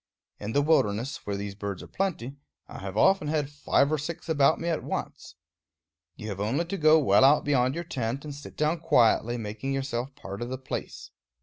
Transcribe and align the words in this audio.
In 0.39 0.53
the 0.53 0.63
wilderness, 0.63 1.27
where 1.27 1.35
these 1.37 1.53
birds 1.53 1.83
are 1.83 1.87
plenty, 1.87 2.35
I 2.67 2.79
have 2.79 2.97
often 2.97 3.27
had 3.27 3.51
five 3.51 3.91
or 3.91 3.99
six 3.99 4.27
about 4.27 4.59
me 4.59 4.67
at 4.67 4.83
once. 4.83 5.35
You 6.15 6.29
have 6.29 6.39
only 6.39 6.65
to 6.65 6.77
go 6.77 6.97
well 6.97 7.23
out 7.23 7.45
beyond 7.45 7.75
your 7.75 7.83
tent, 7.83 8.25
and 8.25 8.33
sit 8.33 8.57
down 8.57 8.79
quietly, 8.79 9.37
making 9.37 9.73
yourself 9.73 10.15
part 10.15 10.41
of 10.41 10.49
the 10.49 10.57
place. 10.57 11.11